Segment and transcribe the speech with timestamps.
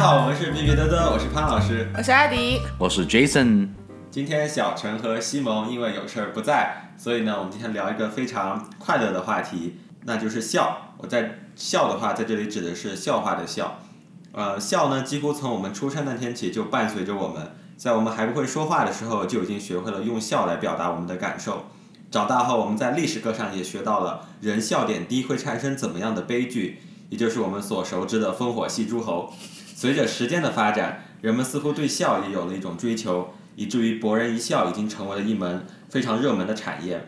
[0.00, 3.68] 家好，我们是逼逼嘚嘚，我是潘老师，我是阿迪，我是 Jason。
[4.10, 10.94] 今天小陈和西蒙因为有事儿不在，所以呢，我们今天聊一个非常快乐的话题，那就是笑。
[10.96, 13.80] 我在笑的话，在这里指的是笑话的笑。
[14.32, 21.66] 呃，笑呢，几乎从我们出生那天起就伴随着我们，在我们还不会说话的时候，就已经学会了用笑来表达我们的感受。
[22.10, 29.34] 长大后，我们在历史课上也学到了人笑点低会产生怎么样的悲剧，也就是我们所熟知的烽火戏诸侯。
[29.80, 37.06] 随着时间的发展，人们似乎对笑也有了一种追求，以至于博人一笑已经成为了一门非常热门的产业。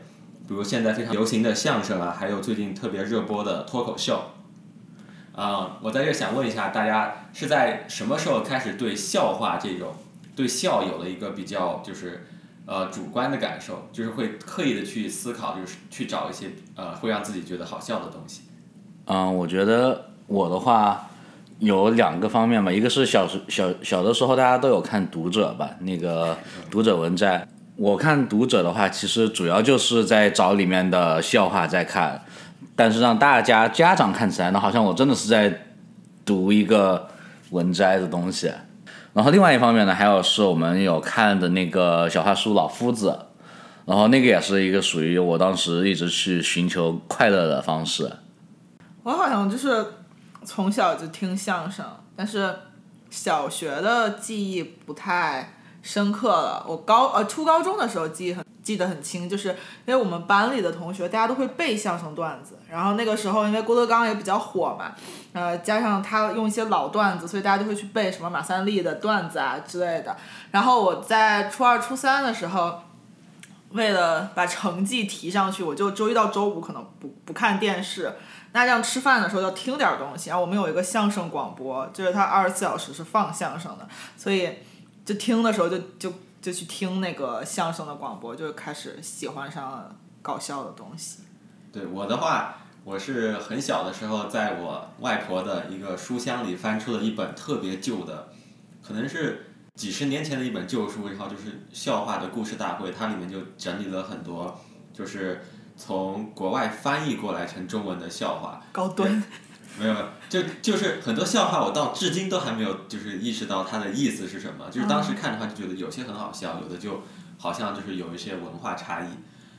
[0.48, 4.22] 比如现在非常流行的相声啊，还有最近特别热播的脱口秀。
[5.34, 9.92] 啊，我在这想问一下大家，是在什么时候开始对笑话这种
[10.34, 12.26] 对笑有了一个比较就是
[12.64, 18.44] 呃主观的感受，就是会刻意的去思考，就是去找一些呃会让自己觉得好笑的东西。
[19.04, 21.10] 嗯，我觉得我的话
[21.62, 26.34] 有两个方面吧，一个是小时小小的时候大家都有看《读者》吧，那个
[26.68, 27.38] 《读者文摘》。
[27.76, 32.20] 我看《读者》的话，其实主要就是在找里面的笑话在看，
[32.74, 35.66] 但是让大家家长看起来呢，好像我真的是在
[36.24, 37.08] 读一个
[37.50, 38.50] 文摘的东西。
[39.12, 43.10] 然后另外一方面呢，还有是我们有看的那个小话书《老夫子》，
[43.86, 48.10] 然后那个也是一个属于我当时一直去寻求快乐的方式。
[49.04, 49.84] 我好像就是
[50.44, 51.84] 从小就听相声，
[52.16, 52.54] 但是
[53.10, 56.64] 小学的记忆不太深刻了。
[56.68, 59.48] 我高呃初高中的时候记忆很记得很清，就是
[59.86, 64.92] 因为我们班里的同学大家都会背相声段子，然后那个时候因为郭德纲也比较火嘛，
[65.32, 70.16] 呃加上他用一些老段子，所以大家就会去背什么马三立的段子啊之类的。
[70.50, 72.80] 然后我在初二初三的时候。
[73.72, 78.14] 为了把成绩提上去，我就周一到周五可能不不看电视，
[78.52, 80.30] 那这样吃饭的时候要听点东西。
[80.30, 84.50] 然后我们有一个相声广播，就是它二十四小时是放相声的，所以
[85.04, 91.20] 就听的时候就就就去听那个相声的广播，就开始喜欢上了搞笑的东西。
[91.72, 98.28] 对我的话，我是很小的时候，在我外婆的一个书箱里翻出了一本特别旧的，
[98.82, 99.48] 可能是。
[99.74, 104.60] 几十年前的一本旧书，然后就是笑话的故事大会，它里面就整理了很多，
[104.92, 105.40] 就是
[105.84, 108.62] 从国外翻译过来成中文的笑话。
[108.70, 109.22] 高端。
[109.80, 114.70] 没有没有，就就是很多笑话，我到至今都还没有就是意识到它的意思是什么。
[114.70, 117.02] 就是当时看的话，就觉得有些很好笑，有的就
[117.38, 119.08] 好像就是有一些文化差异。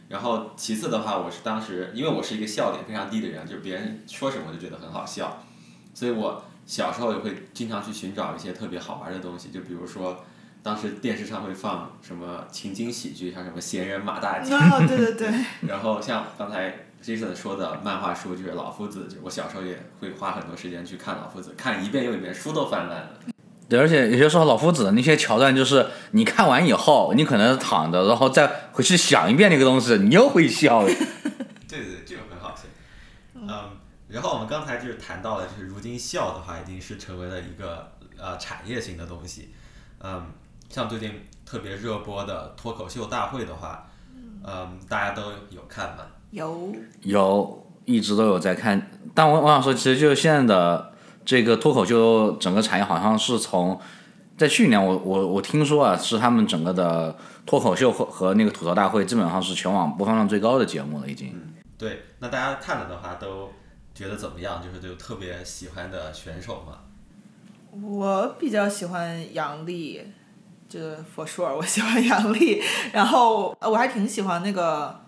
[0.07, 5.43] 然后其次的话，我是当时因为我是一个笑点非常低的人，就是别人说什么我就觉得很好笑，
[5.93, 6.43] 所以我。
[6.65, 10.23] 小时候也会经常去寻找一些特别好玩的东西，就比如说，
[10.63, 14.53] 当时电视上会放什么情景喜剧，像什么闲人马大 姐。
[14.53, 15.29] 哦，对对对。
[15.67, 23.09] 然后像刚才 Jason 说的漫画书，就是老夫子，就我小时候也会花很多时间去看老夫子，看一遍又一遍，书都翻烂了。
[23.67, 30.83] 对，而且有些时候老夫子的那些桥段，就是你看完以后，你可能躺着，然后再回去想一遍那个东西，你又会笑。
[30.87, 30.95] 对
[31.67, 32.63] 对，这个很好笑。
[33.35, 33.49] 嗯。
[34.09, 39.55] 然后我们刚才就是谈到了，就是如今笑的话已经是成为了一个呃产业性的东西，
[40.01, 40.27] 嗯，
[40.73, 43.87] 像最近特别热播的脱口秀大会的话，
[44.43, 46.03] 嗯，大家都有看吗？
[46.31, 46.73] 有
[47.03, 48.89] 有，一直都有在看。
[49.13, 50.91] 但我我想说，其实就现在的
[51.23, 53.79] 这个脱口秀整个产业，好像是从
[54.35, 61.39] 在去年，我我我听说啊，是他们整个的脱口秀和和那个吐槽大会，基本上是全网播放量最高的节目了，已经。
[61.77, 63.51] 对，那大家看了的话都。
[63.93, 64.59] 觉得怎么样？
[64.59, 66.79] 就是就特别喜欢的选手吗？
[67.79, 70.01] 我比较喜欢杨笠，
[70.73, 72.63] 就是 for sure，我喜欢杨笠。
[72.91, 74.99] 然后我还挺喜欢那个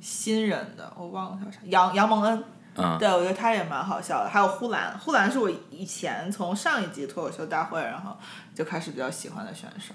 [0.00, 2.44] 新人的，我忘了叫啥，杨杨蒙恩。
[2.74, 2.98] 嗯。
[2.98, 4.28] 对，我觉得他也蛮好笑的。
[4.28, 8.16] 还有呼兰，呼兰是我以前从上一季脱口秀大会，然后
[8.52, 9.94] 就开始比较喜欢的选手。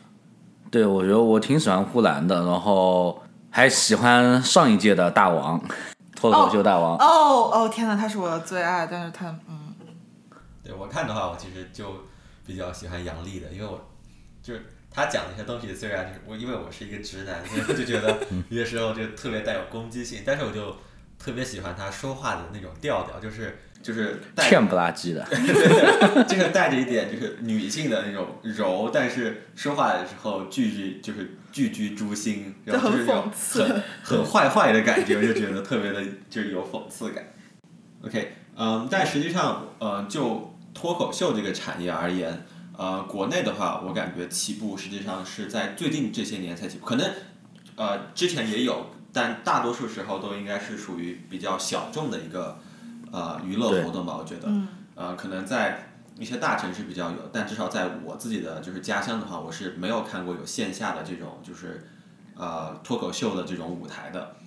[0.72, 5.62] 对，我觉得我挺喜欢呼兰的，然后还喜欢上一届的大王。
[6.16, 9.74] 脱口秀大王哦哦天哪，他是我的最爱，但是他嗯，
[10.62, 11.86] 对我看的话，我其实就
[12.46, 13.80] 比较喜欢杨笠的，因为我
[14.42, 18.18] 就是他讲的一些东西，虽然就是我因为我是一个直男， 所以我就觉得
[18.50, 20.76] 有些时候就特别带有攻击性，但是我就
[21.18, 25.26] 特别喜欢他说话的那种调调，就是就是欠不拉几的，
[26.28, 31.36] 就是带着一点就是女性的那种柔，但是说话的时候句句就是。
[31.52, 36.00] 句句诛心，然后就是很很坏坏的感觉，我就觉得特别的，
[36.30, 37.26] 就是有讽刺感。
[38.04, 42.46] OK，嗯，但实际上，呃，就脱口秀这个产业而言，
[42.80, 47.12] 呃，国内的话，我感觉起步实际上是在最近这些年才起步，可能
[47.76, 52.58] 呃之前也有，但大多数时候都应该是属于比较小众的一个
[53.12, 54.50] 呃娱乐活动吧，我觉得，
[54.96, 61.86] 呃，可能在一些大城市比较有，但至少在我自己的就是家乡的话，我是没有看过有线下的这种就是
[62.38, 64.38] 呃脱口秀的这种舞台的。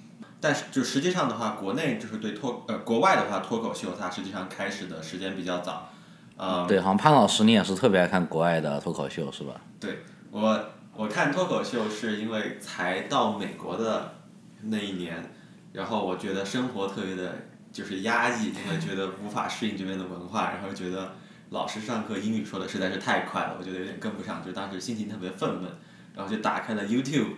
[0.41, 5.92] 但是就实际上的话，国内就是对脱呃国外的话，脱口秀它实际上开始的时间比较早，
[6.37, 9.61] 呃，对，好像潘老师你也是特别爱看国外的脱口秀是吧？
[9.79, 9.99] 对
[10.31, 10.65] 我
[10.97, 14.15] 我看脱口秀是因为才到美国的
[14.63, 15.33] 那一年，
[15.73, 17.33] 然后我觉得生活特别的
[17.71, 21.13] 就是压抑，因为觉得无法适应这边的文化，然后觉得
[21.51, 25.67] 老师上课英语说的实在是太快了，我觉得有点跟不上，就当时心情特别愤懑，
[26.15, 27.29] 然后就打开了 YouTube，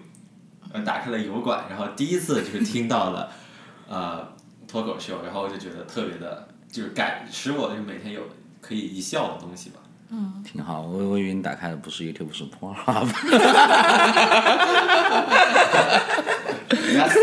[0.72, 3.30] 呃，打开了油管，然后第一次就是听到了
[3.88, 4.32] 呃
[4.66, 8.22] 脱口秀，然后我就觉得特别的，就是感使我就每天有
[8.66, 9.76] 可以一笑的东西吧。
[10.44, 13.08] 挺好，我我以为你打开的不是 YouTube 是 Pornhub。
[16.94, 17.14] That's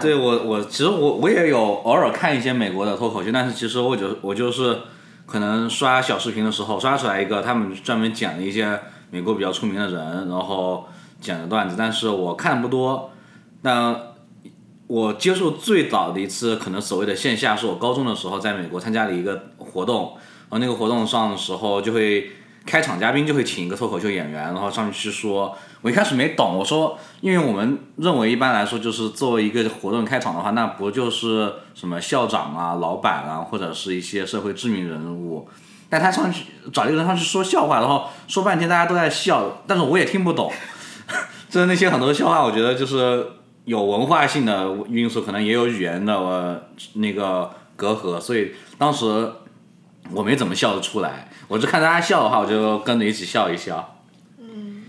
[0.00, 4.80] 对我我其实我我也有偶尔看一些美国的脱口秀，但是其实我就我就是
[5.26, 8.80] 可能刷小视频的时候刷出来一个他们专门讲的一些
[9.10, 10.88] 美国比较出名的人，然后
[11.20, 13.10] 讲的段子，但是我看不多。
[13.62, 13.96] 那
[14.92, 20.18] 我接触最早的一次可能所谓的线下是我高中的时候在美国参加了一个活动，
[20.50, 22.30] 然后那个活动上的时候就会
[22.66, 35.48] 开场嘉宾就会请一个脱口秀演员，然后上去说，我一开始没懂，我说，因为我们认为一般来说就是作为一个活动开场的话，那不就是什么校长啊、老板啊，或者是一些社会知名人物，
[35.88, 40.52] 但他上去找一个人上去说笑话，然后说半天大家都在笑，但是我也听不懂，
[41.48, 43.26] 就是那些很多笑话，我觉得就是
[43.64, 46.62] 有文化性的因素，可能也有语言的、呃、
[46.94, 49.32] 那个隔阂，所以当时
[50.10, 51.30] 我没怎么笑得出来。
[51.48, 53.98] 我就看大家笑的话，我就跟着一起笑一笑。
[54.38, 54.82] 嗯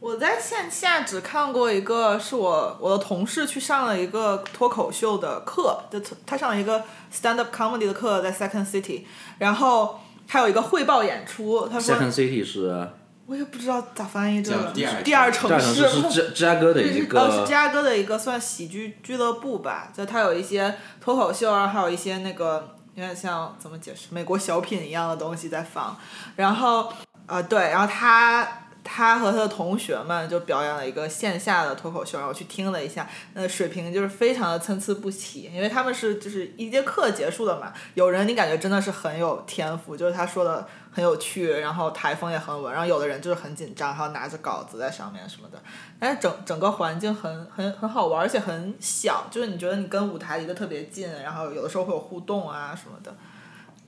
[0.00, 6.82] 我在线下只看过一个，是我我的同事去上了一个脱口秀的课，就他上了一个
[7.12, 9.02] stand up comedy 的课，在 Second City，
[9.38, 12.88] 然后他有一个汇报演出，他说 Second City 是
[13.30, 14.72] 我也不知道咋翻译这个。
[14.72, 15.88] 第二第二城市。
[16.10, 25.96] 芝 芝加哥的一个呃，是个芝加哥的一个算喜剧俱乐部吧，就它有一些脱口秀啊，还有一些那个有点像怎么解释美国小品一样的东西在放，
[26.34, 26.92] 然后
[27.26, 45.62] 呃对，然后他他和他的同学们就表演了一个线下的脱口秀，然后我去听了一下，那，水平就是非常的参差不齐，因为他们是就是一节课结束的嘛，有人你感觉真的是很有天赋，就是他说的很有趣，然后台风也很稳，然后有的人就是很紧张，还要拿着稿子在上面什么的，
[45.98, 53.14] 但是整整个环境很很很好玩，而且很小，就是你觉得你跟舞台离得特别近，然后有的时候会有互动啊什么的，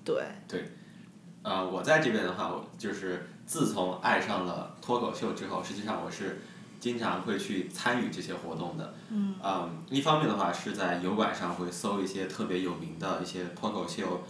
[0.05, 0.73] 对，对
[1.43, 6.41] 呃，我在这边的话，我就是自从爱上了脱口秀之后，实际上我是
[6.79, 8.95] 经常会去参与这些活动的。
[9.11, 9.35] 嗯。
[9.91, 14.23] 一方面的话是在油管上会搜一些特别有名的一些脱口秀，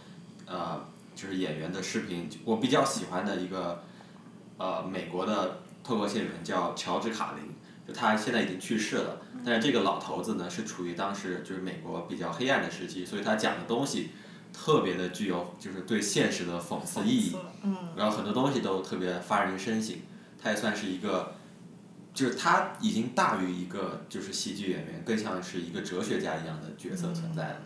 [0.47, 0.83] 呃，
[1.15, 2.29] 就是演员的视频。
[2.45, 3.83] 我比较喜欢的一个，
[4.59, 7.55] 呃，美国的脱口秀演员叫乔治卡林，
[7.87, 14.11] 就他现在已经去世了，但是这个老头子呢是处于当时就是美国比较黑暗的时期，所以他讲的东西。
[14.55, 19.97] 特别的具有就是对现实的讽刺意义，嗯，然后很多东西都特别发人深省。
[20.39, 21.37] 他也算是一个，
[22.13, 27.57] 就是他已经大于一个就是喜剧演员，更像是一个哲学家一样的角色存在了。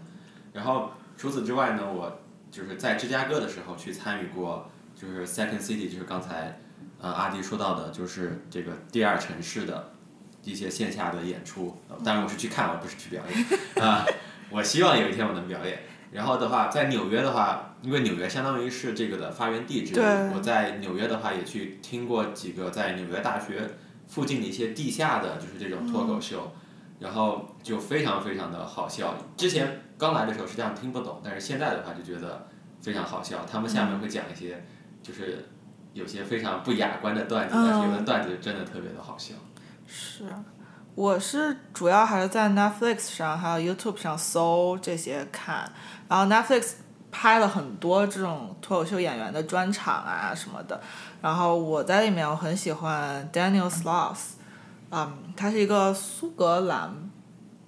[0.52, 6.60] 然后除此之外呢，我就是在芝加哥的时候去参与过，就是 Second City，就是刚才
[7.00, 9.92] 呃阿迪说到的，就是这个第二城市的
[10.42, 11.76] 一些线下的演出。
[11.88, 13.46] 呃当然我是去看，我不是去表演
[13.84, 14.06] 啊。
[14.50, 15.80] 我希望有一天我能表演。
[16.12, 23.68] 然后的话，在纽约的话，因为纽约相当于是这个的发源地之一，对我在纽约的话也去听过几个在纽约大学
[24.06, 26.52] 附近的一些地下的就是这种脱口秀，
[26.98, 29.14] 然后就非常非常的好笑。
[29.36, 32.46] 之前刚来的时候实际上听不懂，但是现在的话就觉得
[32.80, 33.38] 非常好笑。
[33.50, 34.64] 他们下面会讲一些
[35.02, 35.48] 就是
[35.92, 39.34] 有些非常不雅观的段子，但是有的段子真的特别的好笑。
[39.86, 40.24] 是，
[40.94, 45.70] 我是主要还是在 Netflix 上还有 YouTube 上搜这些看，
[46.08, 46.72] 然后 Netflix
[47.12, 50.78] 拍了很多这种脱口秀演员的专场啊什么的，
[51.22, 54.35] 然后我在里面我很喜欢 Daniel Sloss，
[54.90, 57.10] 嗯，他是一个苏格兰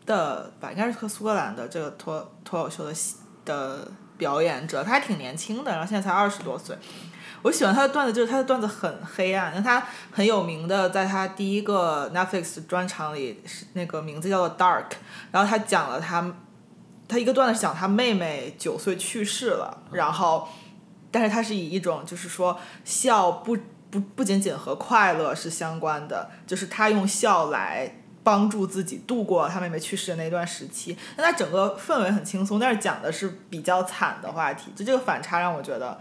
[0.06, 2.94] 的吧，应该是和苏格兰的这个脱脱口秀的
[3.44, 6.76] 的表演者，他还挺年轻的，然后现在才二十多岁。
[7.42, 9.52] 我喜欢他的段子，就是他的段子很黑暗。
[9.54, 14.86] 那他很有名的，在他第一个 Netflix 专场里，是那个名字叫做 Dark。
[15.30, 16.34] 然后他讲了他，
[17.06, 20.48] 他一个段子讲他妹妹九岁去世了，然后，
[21.12, 23.56] 但是他是以一种就是说笑不
[23.90, 27.94] 不不仅仅和快乐是相关的，就是他用笑来。
[28.24, 30.94] 帮助自己度过他妹妹去世的那段时期。
[31.16, 35.98] 那他整个氛围很轻松，但是讲的是比较惨的话题，就这个反差让我觉得，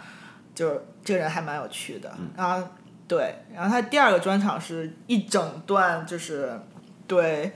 [0.53, 2.13] 就是这个人还蛮有趣的。
[2.35, 2.67] 然后
[3.07, 6.59] 对，然后他第二个专场是一整段就是
[7.07, 7.53] 对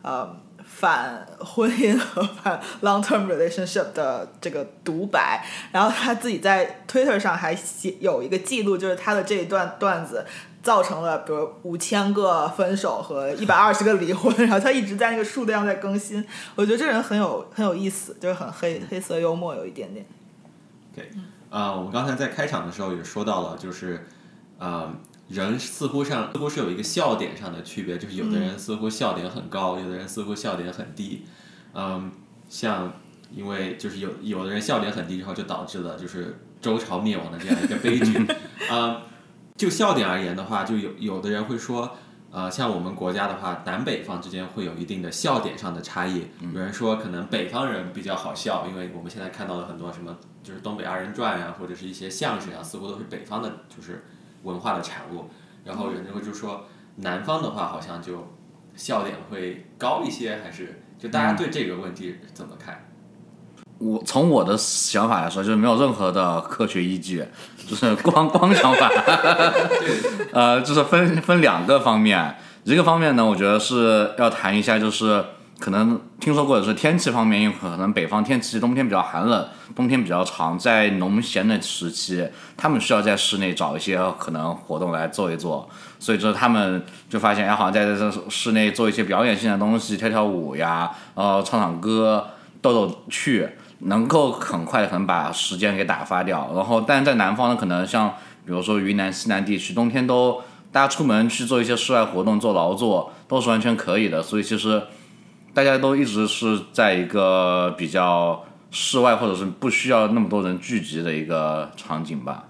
[0.00, 0.34] 呃
[0.64, 10.24] 反婚姻和反 long term relationship 的这个独白，然后他自己在 Twitter 上还写有一个记录，就是他的这一段段子。
[10.64, 16.26] 造成了比如五千个分手和一百二十个离婚，然后他一直在那个数量在更新。
[16.54, 20.06] 我觉得这人很有很有意思，就是很黑黑色幽默有一点点。
[20.96, 21.10] 对，
[21.50, 24.06] 啊，我们刚才在开场的时候也说到了，就是
[24.58, 24.90] 啊，
[25.28, 31.24] 人似乎上似乎是有一个笑点上的区别，就是有的人似乎笑点很高，有的人似乎笑点很低。
[31.72, 32.10] 嗯，
[32.48, 32.92] 像
[33.34, 38.26] 因为就是有有的人笑点很低之后，就导致了就是周朝灭亡的这样一个悲剧。
[38.70, 39.02] 啊。
[39.56, 41.96] 就笑点而言的话，就有有的人会说，
[42.32, 46.26] 呃，像我们国家的话，南北方之间会有一定的笑点上的差异。
[46.52, 54.02] 有人说，可能北方人比较好笑，因为我们现在看到了很多什么，就是东北二人转呀，或者是一些相声啊，似乎都是北方的，就是
[54.44, 55.28] 文化的产物。
[55.64, 56.64] 然后有人会就说，
[56.96, 58.32] 南方的话好像就
[58.76, 62.86] 笑点会高一些，还是就大家对这个问题怎么看？
[63.78, 67.24] 我从我的想法来说，就是没有任何的科学依据，
[67.66, 68.88] 就是光光想法。
[70.32, 75.24] 呃，就是分分两个方面，一个方面呢，我觉得是要谈一下，就是
[75.64, 82.22] 可能听说过的是天气方面，因为可能北方天气冬天比较寒冷，冬天比较长，在农闲的时期，
[82.54, 85.66] 他们需要在室内找一些可能活动来做一做，
[85.98, 92.28] 所以说他们就发现，哎，好像在这室内做一些表演性的东西，跳跳舞呀，呃，唱唱歌，
[92.60, 93.48] 逗逗趣。
[93.86, 98.10] 能够很快很把时间给打发掉，然后但在南方呢，可能像
[98.44, 104.82] 比如说云南、西南地区，冬天都大家出门去做一些室外活动、做劳作都是完全可以的，所以其实
[105.54, 112.44] 大家都一直是在一个比较室外或者是不需要那么多人聚集的一个场景吧。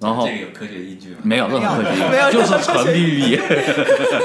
[0.00, 1.18] 然后这个有科学依据吗？
[1.22, 3.38] 没有任何科学依据，就是纯秘密。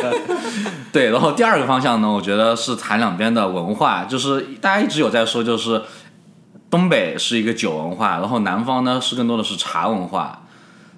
[0.93, 5.83] 对，然后第二个方向呢，我觉得是谈两边的文化，就是大家一直有在说，就是。
[6.69, 10.41] 东北是一个酒文化，然后南方呢是更多的是茶文化。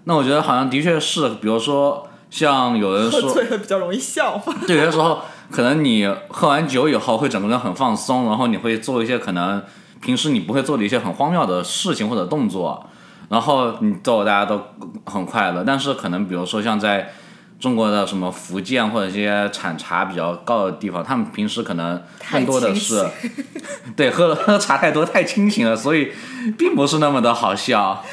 [0.06, 4.42] 那我觉得好像的确是，比如说像有人说，喝醉了比较容易笑。
[4.66, 5.20] 对，有的时候
[5.52, 9.64] 可能你喝完酒以后会整个人很放松，然后你会做一些可能
[10.02, 12.88] 平时你不会做的一些很荒谬的事情或者动作，
[13.30, 14.62] 然后你逗大家都
[15.06, 15.64] 很快乐。
[15.66, 17.14] 但是可能比如说像在
[17.58, 23.08] 中国的什么福建或者一些产茶比较高的地方，他们平时可能更多的是，
[23.96, 26.12] 对，喝喝茶太多太清醒了，所以
[26.58, 28.04] 并不是那么的好笑。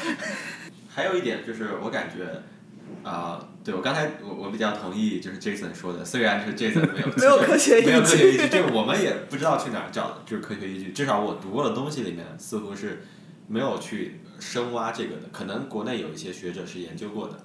[0.95, 10.91] 还有一点就是，我感觉，啊，对我刚才我我比较同意，就是 Jason 说的，虽然是 Jason 没有 没有科学依据，没有科学依据，就是我们也不知道去哪儿找，就是科学依据。
[10.91, 13.03] 至少我读过的东西里面，似乎是
[13.47, 15.29] 没有去深挖这个的。
[15.31, 17.39] 可能国内有一些学者是研究过的，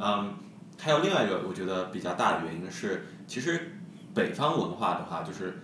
[0.00, 0.34] 嗯。
[0.80, 3.72] 还有另外一个我觉得比较大的原因是，其实
[4.14, 5.58] 北方文化的话，就是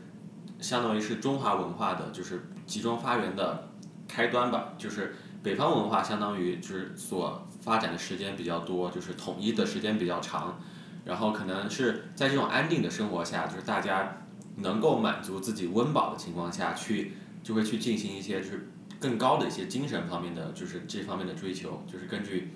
[0.58, 3.68] 相当于是中华文化的就是集中发源的
[4.08, 4.72] 开端吧。
[4.76, 10.60] 就是北方文化相当于就是所发展的时间比较多，就是统一的时间比较长，
[11.04, 14.18] 然后可能是在这种安定的生活下，就是大家
[14.56, 18.68] 能够满足自己温饱的情况下去，就会去进行一些就是
[19.00, 22.50] 更高的一些精神方面的就是这方面的追求，就是根据。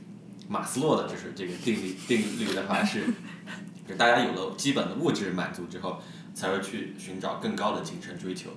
[0.50, 3.04] 马斯洛的就是这个定律定律的话是，
[3.86, 6.00] 就大家有了基本的物质满足之后，
[6.32, 8.48] 才会去寻找更高的精神追求。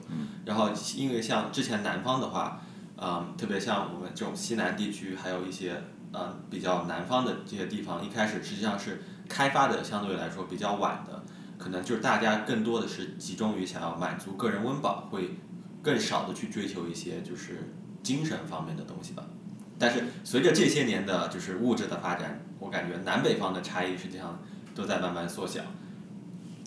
[0.45, 2.61] 然后因为像之前南方的话，
[2.95, 11.23] 嗯，特别像我们这种西南地区，还有一些嗯比较南方的这些地方，一开始实际上是开发的相对来说比较晚的，
[11.57, 15.37] 可能就是大家更多的是集中于想要满足个人温饱，会
[15.81, 19.23] 更少的去追求一些就是精神方面的东西吧。
[19.79, 24.39] 但是随着这些年的就是物质的发展，我感觉南北方的差异实际上
[24.75, 25.61] 都在慢慢缩小，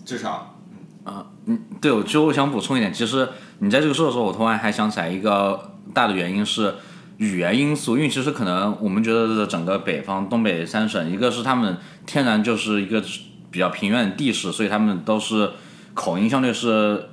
[0.03, 6.75] 至少，嗯啊嗯，对，我就想补充一点，其实你在这个说的时候，我突然还想起来一个大的原因是
[7.17, 13.03] 语言因素，因为其实可能我们觉得整个北方东北三省，一个是他们天然就是一个
[13.51, 15.51] 比较平原的地势，所以他们都是
[15.93, 17.09] 口音相对是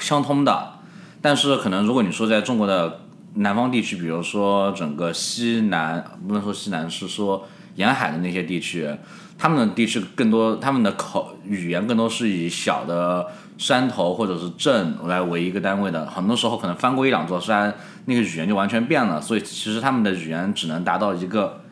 [0.00, 0.80] 相通的，
[1.20, 3.00] 但是可能如果你说在中国的。
[3.36, 8.88] 南方地区，比如说整个西南，不能说西南，是说沿海的那些地区，
[9.36, 13.26] 他们的地区更多，他们的口语言更多是以小的
[13.56, 17.74] 山头或者是镇来为一个单位的，很多时候可能翻过一两座山，
[18.06, 21.62] 那个语言就完全变了，所以其实他们的语言只能达到一个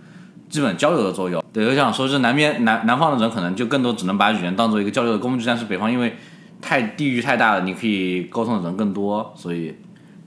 [0.49, 1.43] 基本交流的作用。
[1.53, 6.17] 对，我想说，是南边南南方的人可能就更多只能把语言当做一个交流的工具，但是北方因为
[6.61, 9.77] 太地域太大了，你可以沟通的人更多，所以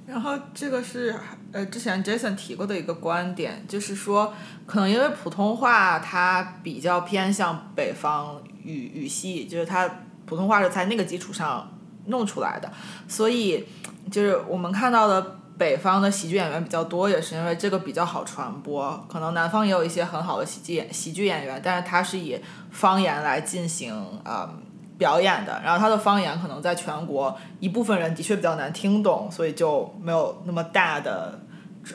[0.06, 1.16] 然后这个是
[1.52, 4.34] 呃之前 Jason 提过的一个观点，就是说
[4.66, 9.90] 可能因为普通话它比较偏向北方语语系，就是它
[10.26, 11.72] 普通话是在那个基础上
[12.08, 12.72] 弄出来的，
[13.08, 13.68] 所以
[14.12, 19.06] 就是我们看到的北方的喜剧演员比较多，也是因为这个比较好传播。
[19.08, 22.40] 可能南方也有一些很好的喜剧演喜剧演员，但是他是以
[22.72, 24.50] 方言来进行呃
[24.98, 31.40] 表演的，然后他的方言可能在全国一部分人的确比较难听懂，所以就没有那么大的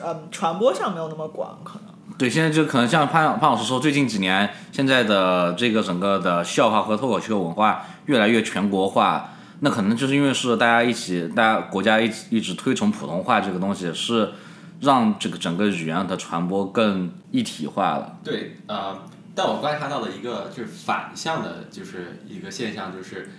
[0.01, 1.90] 呃传播上没有那么广，可能。
[2.21, 14.33] 对，现在就可能像潘潘老师说，最近几年现在的这个整个的笑话和脱口秀文化越来越全国化，那可能就是因为是大家一起，大家国家一起一直推崇普通话这个东西，是
[14.81, 18.19] 让这个整个语言的传播更一体化了。
[18.23, 18.99] 对，呃，
[19.33, 23.31] 但我观察到的一个就是反向的，就是一个现象，就是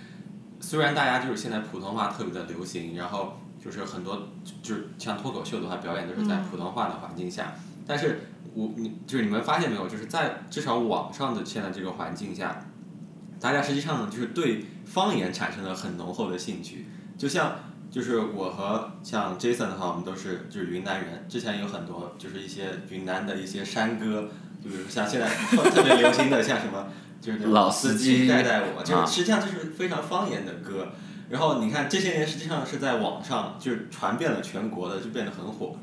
[0.59, 4.27] 虽然大家就是现在普通话特别的流行，然后就是很多
[4.61, 7.53] 就是像脱口秀的话，表演都是在普通话的环境下，
[7.87, 12.65] 但是我你就是你们发现没有，就是在至少网上的现在这个环境下，
[13.39, 17.55] 大家实际上就是对方言产生了很浓厚的兴趣，就像。
[17.93, 21.27] 就是我和像 Jason 的话，我们都是就是云南人。
[21.29, 24.29] 之前有很多就是一些云南的一些山歌，
[24.63, 26.87] 就比如像现在特特别流行的像什么，
[27.21, 30.87] 就是老司司机带带我，就实际上就是非常方言的歌。
[31.29, 35.75] 然后你看这些年实际上是在网上就是传遍了全国的，就变得很火。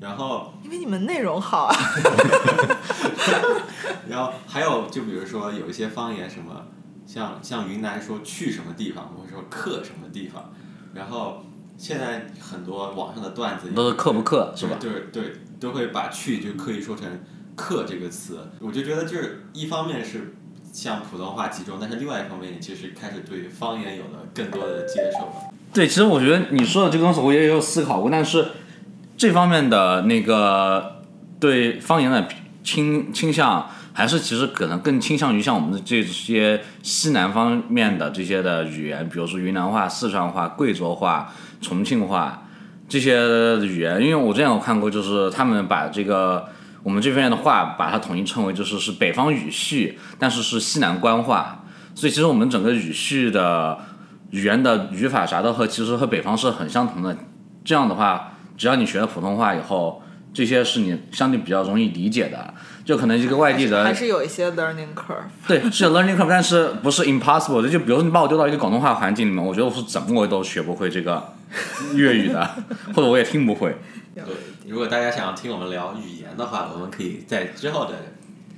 [0.00, 1.76] 然后因为你们内容好啊，
[4.08, 6.66] 然后还有就比如说有一些方言什么，
[7.06, 10.52] 像像云南说去什么地方，或者说克什么地方，
[10.94, 11.44] 然后
[11.76, 14.76] 现在很多网上的段子都是克不克是吧？
[14.80, 17.06] 对对对，都会把去就刻意说成
[17.56, 20.34] 克这个词，我就觉得就是一方面是
[20.72, 25.32] 像普通话集中，但是另外一方面其实开始对方言有了更多的接受了。
[25.72, 28.46] 对，其实我觉得你说的这个东西我也有思考过，但是
[29.18, 31.02] 这方面的那个
[31.40, 32.28] 对方言的
[32.62, 42.44] 倾倾向，还是其实可能更倾向于像我们的这些西南方面的这些的语言，比如说云南话、四川话、贵州话、重庆话
[42.88, 46.48] 这些语言，因为我之前有看过，就是他们把这个。
[46.84, 53.78] 我们这边的话，把它统一称为就是是北方语系，但是是西南官话，所以其实我们整个语序的
[54.30, 57.14] 语言的语法啥的和其实和北方是很相同的。
[57.64, 60.02] 这样的话，只要你学了普通话以后，
[60.34, 62.52] 这些是你相对比较容易理解的。
[62.84, 65.28] 就可能一个外地人还是有一些 learning curve。
[65.46, 67.68] 对，是有 learning curve，但是不是 impossible 的。
[67.68, 71.22] 就比如说你把我丢到一个广东话环境里面，我觉得我是怎么我都学不会这个
[71.94, 72.50] 粤语的，
[72.96, 73.76] 或者我也听不会。
[74.14, 74.24] 对，
[74.66, 77.92] 如果大家想要听我们聊语言的话，我们可以在之后的，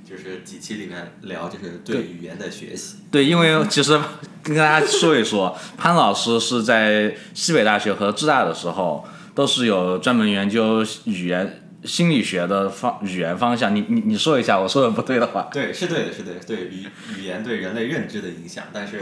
[0.09, 2.95] 就是几期里面聊，就是对语言的学习。
[3.11, 3.99] 对，因为其实
[4.41, 13.75] 跟大家说一说，潘老师是在西北大学和浙大的时候，都是有专门研究语言心理学的方语言方向。
[13.75, 15.47] 你你你说一下，我说的不对的话。
[15.51, 16.85] 对，是对的，是对的，对语
[17.17, 19.01] 语言对人类认知的影响，但是，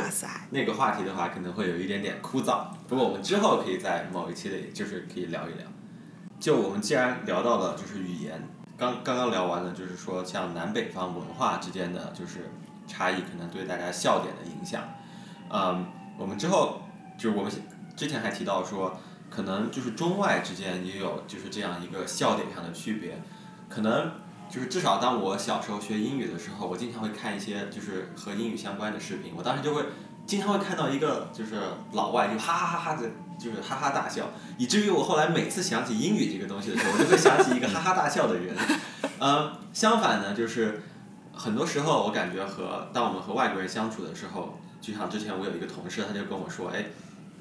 [0.51, 2.67] 那个话题的话可能会有一点点枯燥。
[2.87, 5.67] 不过我们之后可以在某一期里，就是可以聊一聊。
[6.39, 12.49] 就我们既然聊到了就是语言，刚刚刚聊完了，就是说像南北方文化之间的就是
[12.87, 14.81] 差异，可能对大家笑点的影响。
[15.51, 15.85] 嗯，
[16.17, 16.81] 我们之后
[17.17, 17.51] 就是我们
[17.97, 18.97] 之前还提到说，
[19.29, 23.21] 可能就是中外之间也有就是这样一个笑点上的区别，
[23.69, 24.11] 可能
[24.49, 29.83] 就是至少当我小时候学英语的时候，我经常会看一些就是和英语相关的视频，我当时就会
[30.25, 31.55] 经常会看到一个就是
[31.93, 34.25] 老外就哈哈哈哈的，就是哈哈大笑，
[34.57, 38.55] 以至于我后来每次想起英语这个东西的时候，我就会想起一个哈哈大笑的人。
[39.19, 40.81] 呃，相反呢，就是
[41.33, 46.85] 很多时候我感觉和当我们和外国人相处的时候，就像之前我有一个同事，他就跟我说，哎，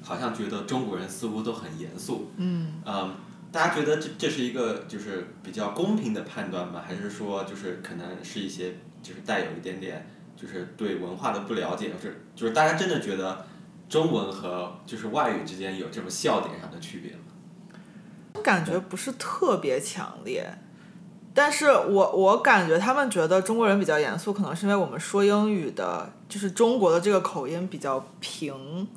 [0.01, 2.31] 好像觉得中国人似乎都很严肃。
[2.37, 3.15] 嗯，嗯，
[3.51, 6.81] 大家觉得这这是一个就是比较公平的判断吗？
[6.85, 13.45] 还是说就是可能是一些就是带有一点点就是对文化的不了解，就是就是大家真的觉得
[13.87, 17.19] 中文和就是外语之间有这种笑点上的区别吗？
[18.41, 20.49] 感觉不是特别强烈，
[21.33, 28.87] 但是我我感觉他们觉得中国人比较严肃，可能是因为我们说英语的，就是中国的这个口音比较平，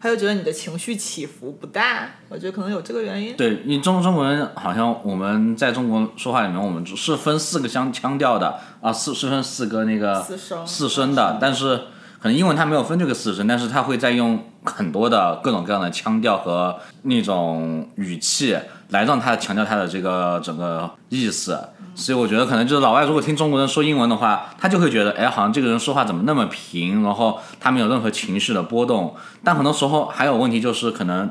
[0.00, 3.36] 他就觉得你的情绪起伏不大，我觉得可能有这个原因。
[3.36, 11.76] 对，因为中中文好像我们在中国说话里面，我们是分四个腔腔调的啊，四是分四个那个四声四声的，但是
[12.18, 18.56] 可能英文它没有分这个四声，但是它会再用很多的各种各样的腔调和那种语气
[18.90, 21.58] 来让他强调他的这个整个意思。
[21.94, 29.14] 所以我觉得可能就是老外如果听中国人说英文的话，他就会觉得，哎，好像这个人说话怎么那么平，然后他没有任何情绪的波动。
[29.42, 31.28] 但很多时候还有问题就是，可能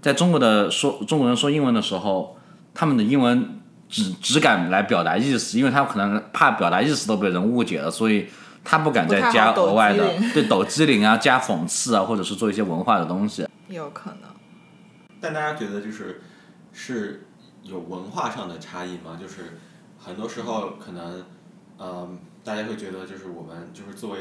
[0.00, 2.36] 在中国的说中国人说英文的时候，
[2.74, 8.26] 他们的英文只只敢来表达意思，因为他可能怕表达意思都被人误解了，所以
[8.62, 13.46] 他不敢再加额外的对抖机灵啊，加讽刺啊，或者是做一些文化的东西。
[13.68, 14.30] 有可能。
[15.20, 16.22] 但大家觉得就是
[16.72, 17.26] 是
[17.62, 19.18] 有文化上的差异吗？
[19.20, 19.58] 就是
[19.98, 21.24] 很多时候可能，
[21.78, 24.18] 嗯，大家会觉得就是我们就是作为，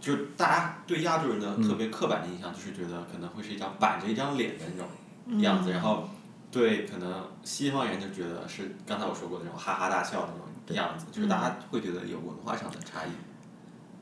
[0.00, 6.08] 就是大家对亚洲人的特别刻板的印象，就是觉得可能会是一张板着一张脸的那种样子，然后
[6.50, 13.10] 对可能西方人就觉得是刚才我说过的那种哈哈大笑的那种样子，就是大家会觉得有文化上的差异。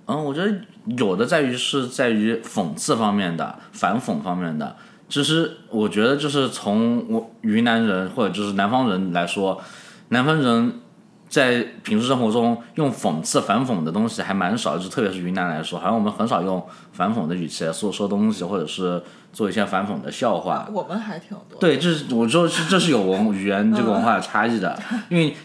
[0.07, 0.64] 嗯，我觉得
[0.96, 4.76] 有的在于是在于讽刺方面的、反讽方面的。
[5.11, 9.61] 其实我觉得就是从我云南人或者就是南方人来说，
[10.09, 10.81] 南方人
[11.29, 20.68] 在平时生活中用讽刺、反讽的东西还蛮少，就特别是云南来说，好像我们很少用反讽的语气来说说东西，或者是做一些反讽的笑话。
[20.73, 21.59] 我们还挺多。
[21.61, 24.77] 对，这是我说是这是有文语言这个文化的差异的，
[25.11, 25.37] 因为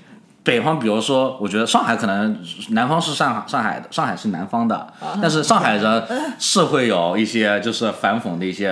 [0.46, 8.72] 北方，比如说，我觉得上海可能南方是上海上海的，上海是南方的，但是上海人是会有一些就是反讽的一些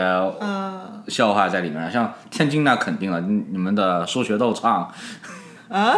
[1.07, 4.87] 笑话在里面，像天津那肯定了，你你们的说学逗唱
[5.69, 5.97] 啊，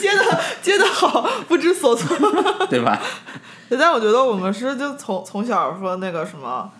[0.00, 2.16] 接的接的好，不知所措。
[2.70, 2.98] 对吧？
[3.78, 6.70] 但我觉得我们是就从从小说那个什么，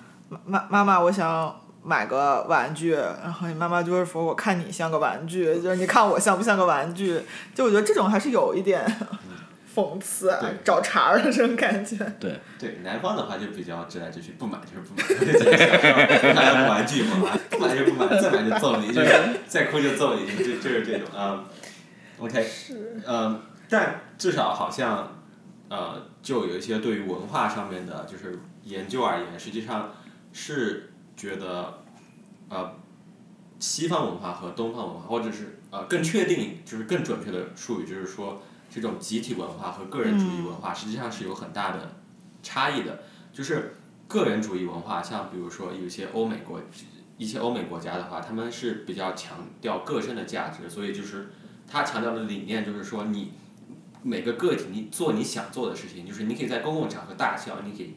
[0.47, 1.55] 妈妈妈，我想
[1.87, 7.21] 买个玩具，然后你妈妈就会说，我看你像个玩具，就是你看我像不像个玩具？
[7.55, 8.85] 就我觉得这种还是有一点
[9.73, 11.97] 讽刺、啊找茬儿的这种感觉。
[12.19, 19.15] 对，对，南方的话就比较直来直去，不买就是不买，就是还要玩具嘛， 不买就不买，再买就揍你，就是
[19.47, 21.09] 再哭就揍你，就就是这种。
[21.17, 21.45] 啊。
[22.19, 25.21] OK，是，嗯，但至少好像，
[25.69, 29.91] 呃，就有一些对于文化上面的，就是研究而言，实际上
[30.33, 31.83] 是觉得，
[32.49, 32.75] 呃，
[33.59, 41.97] 西方文化和东方文化，或者是呃更确定，就是更准确的术语，就是说这种集体文化和个人主义文化实际上是有很大的
[42.43, 43.01] 差异的。
[43.33, 43.77] 就是
[44.09, 46.61] 个人主义文化，像比如说有一些欧美国
[47.19, 51.31] 一些欧美国家的话，他们是比较强调个身的价值，所以就是
[51.67, 53.33] 他强调的理念就是说你
[54.03, 57.95] 每个个体你做你想做的事情，就是你可以在公共场合大笑，你可以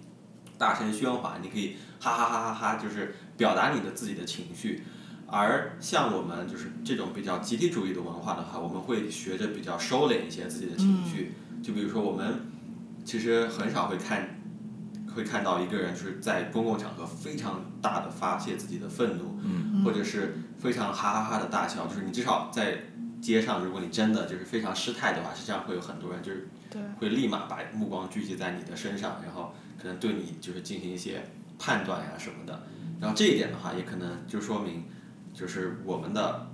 [0.60, 4.84] 大声喧哗，你可以哈哈哈哈哈，就是表达你的自己的情绪。
[5.26, 11.34] 而像我们就是这种比较集体主义的文化的话，我们会学着比较收敛一些自己的情绪。
[11.64, 12.42] 就比如说我们
[13.06, 14.42] 其实很少会看
[15.16, 19.40] 会看到一个人就是在公共场合非常大的发泄自己的愤怒，
[19.86, 21.88] 或者是非常哈哈哈的大笑。
[21.88, 22.80] 就是你至少在
[23.22, 26.48] 街上，如果你真的就是非常失态的话，实际上会有很多人就是
[27.00, 31.24] 会立马把目光聚集在你的身上，然后可能对你就是进行一些
[31.58, 32.62] 判断呀什么的。
[33.00, 34.84] 然后这一点的话，也可能就说明，
[35.34, 36.48] 就是我们的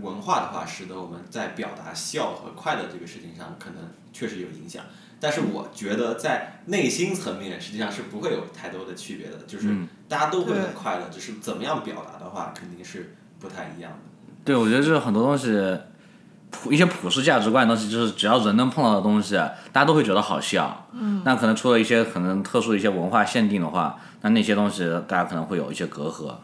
[0.00, 4.84] 文化的话，使得我们在表达笑和快乐这个事情上，可能确实有影响。
[5.22, 9.68] 但是我觉得在内心层面，实际上是不会有太多的区别的，就是
[10.08, 13.98] 大家都会很快乐，只是怎么样表达的话，肯定是不太一样的。
[14.44, 15.48] 对，我觉得就是很多东西，
[16.50, 19.36] 普一些普世价值观的东西，就是只要人能碰到的东西，
[19.72, 20.86] 大家都会觉得好笑。
[20.92, 21.22] 嗯。
[21.24, 26.34] 那可能除了一些可能特殊的一些文化限定的话，那那些东西大家可能会有一些隔阂。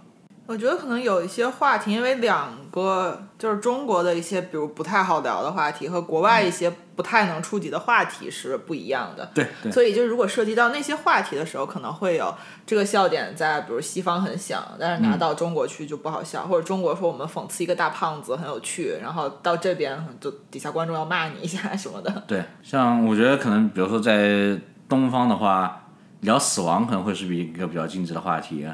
[0.46, 9.28] 我觉得可能有一些话题，因为两个就是中国的一些，比如不太好聊的话题，和国外一些不太能触及的话题是不一样的。
[9.34, 9.72] 对对。
[9.72, 12.32] 所以，就如果涉及到那些话题的时候，可能会有
[12.64, 22.22] 这个笑点在，比如西方很响，但是拿到中国去就不好笑，或者中国说我们讽刺一个大胖子很有趣，然后到这边就底下观众要骂你一下什么的。
[22.26, 24.56] 对，像我觉得可能，比如说在
[24.88, 25.88] 东方的话，
[26.20, 28.64] 聊死亡可能会是一个比较禁忌的话题。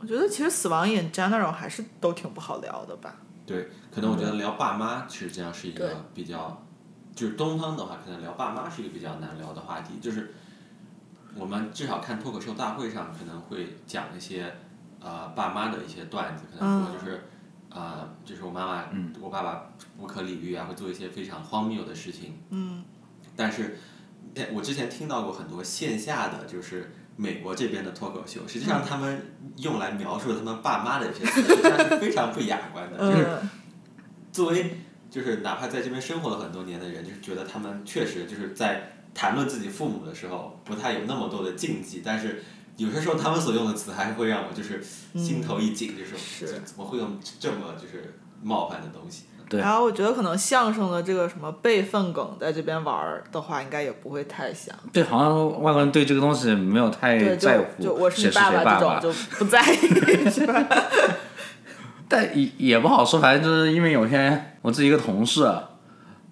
[0.00, 3.16] 我觉得其实死亡 in general 还是都挺不好聊的吧。
[3.46, 6.62] 对，可能我觉得聊爸妈实际上是一个比较，
[7.14, 9.94] 就是东方的话，可能聊爸妈是一个比较难聊的话题。
[10.00, 10.34] 就是
[11.34, 14.54] 我们至少看脱口秀大会上可能会讲一些
[15.00, 17.24] 呃爸妈的一些段子，可能说就是
[17.70, 18.84] 呃就是我妈妈、
[19.20, 22.38] 我爸爸不可理喻啊，会做一些非常荒谬的事情。
[22.50, 22.82] 嗯。
[23.36, 23.78] 但是，哎
[24.52, 26.92] 我之前听到过很多线下的就是。
[27.16, 32.96] 美国这边的脱口秀，实际上他们用来描述他们爸妈的一些词，实际上是非常不雅观的。
[32.96, 33.50] 就是嗯，
[34.32, 34.78] 作为
[35.10, 42.42] 就是哪怕在这边生活了很多年的人，就是觉得他们确实就是在谈论自己父母的时候不太有那么多的禁忌，但是
[42.78, 44.82] 有些时候他们所用的词还会让我就是
[45.14, 49.24] 心头一紧，就是是这怎么会用这么就是冒犯的东西？
[49.50, 54.72] 对然后我觉得可能相声的这个什么辈分梗在这边玩儿的话，应该也不会太像。
[54.92, 60.64] 对，好像外国人对这个东西没有太，在乎就我是你谁是谁爸爸这种就不在意，是吧？
[62.08, 65.52] 但也也不好说，反正就是因为有天我自己一个同事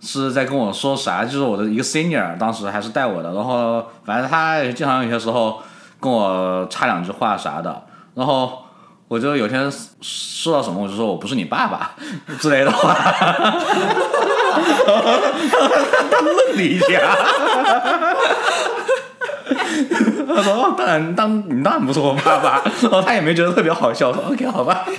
[0.01, 5.61] 是在跟我说啥，就是我的一个 senior，当时还是带我的，然后反正他也经常有些时候
[5.99, 7.83] 跟我插两句话啥的，
[8.15, 8.65] 然后
[9.09, 9.68] 我就有天
[10.01, 11.97] 说到什么，我就说我不是你爸爸
[12.38, 13.33] 之类的话，他
[16.21, 16.87] 愣了一下。
[20.29, 24.85] 他说：“哦，当然，当你当然不是我爸爸。”然后他也没觉得特别好笑，说：“OK，好吧。”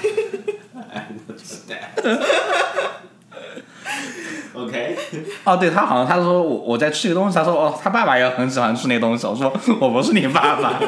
[4.55, 4.97] OK，
[5.45, 9.27] 哦，对他好像他说我我在吃一个东西，他说哦，他爸爸也很喜欢吃那东西。
[9.27, 10.73] 我说我不是你爸爸。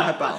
[0.00, 0.36] 太棒了。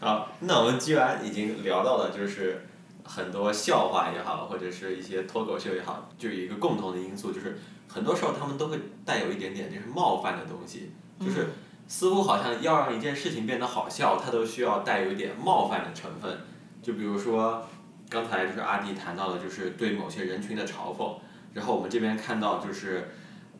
[0.00, 2.66] 好，那我们既然已经聊到了，就是
[3.04, 11.48] 很多笑话也好，或者是一些脱口秀也好，就有一个共同的因素，就是很多时候他们都会带有一点点就是冒犯的东西，就是
[11.86, 16.40] 似乎好像要让一件事情变得好笑，它都需要带有一点冒犯的成分。
[16.82, 17.62] 就比如说
[18.08, 21.16] 刚才就是阿迪谈到的，就是对某些人群的嘲讽，
[21.52, 23.10] 然后我们这边看到就是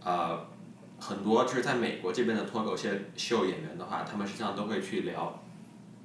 [0.03, 0.49] 呃。
[1.03, 5.43] 很多就是在美国这边的脱口秀秀演员的话，他们实际上都会去聊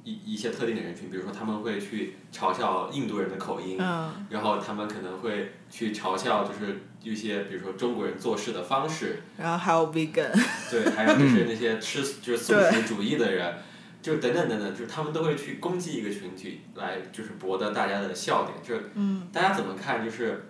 [0.05, 4.25] 一一些特定的人群，比如说他们会去嘲笑印度人的口音，嗯。
[4.29, 10.31] 然后他们可能会去嘲笑就是一些比如说中国人做事的方式，然后还有 vegan，
[10.71, 13.57] 对，还有就是那些吃就是素食主义的人，
[14.01, 18.91] 就等等等等，就是他们都会去攻击一个群体，来就是博得大家的笑点，就是
[19.33, 20.45] 大家怎么看就是